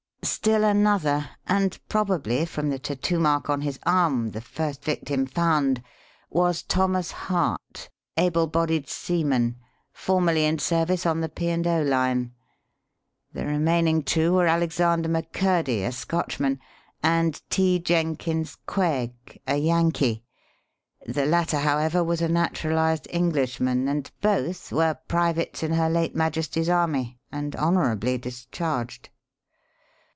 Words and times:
Still 0.23 0.63
another 0.63 1.31
and 1.47 1.79
probably, 1.89 2.45
from 2.45 2.69
the 2.69 2.77
tattoo 2.77 3.19
mark 3.19 3.49
on 3.49 3.61
his 3.61 3.79
arm, 3.87 4.29
the 4.31 4.41
first 4.41 4.83
victim 4.83 5.25
found 5.25 5.81
was 6.29 6.61
Thomas 6.61 7.09
Hart, 7.11 7.89
ablebodied 8.17 8.87
seaman, 8.87 9.57
formerly 9.91 10.45
in 10.45 10.59
service 10.59 11.07
on 11.07 11.21
the 11.21 11.29
P 11.29 11.51
& 11.53 11.65
O 11.65 11.81
line; 11.81 12.33
the 13.33 13.45
remaining 13.47 14.03
two 14.03 14.31
were 14.33 14.45
Alexander 14.45 15.09
McCurdy, 15.09 15.83
a 15.83 15.91
Scotchman, 15.91 16.59
and 17.01 17.41
T. 17.49 17.79
Jenkins 17.79 18.57
Quegg, 18.67 19.41
a 19.47 19.55
Yankee. 19.57 20.23
The 21.03 21.25
latter, 21.25 21.57
however, 21.59 22.03
was 22.03 22.21
a 22.21 22.29
naturalized 22.29 23.07
Englishman, 23.09 23.87
and 23.87 24.11
both 24.21 24.71
were 24.71 24.99
privates 25.07 25.63
in 25.63 25.71
her 25.73 25.89
late 25.89 26.15
Majesty's 26.15 26.69
army 26.69 27.19
and 27.31 27.55
honourably 27.55 28.19
discharged." 28.19 29.09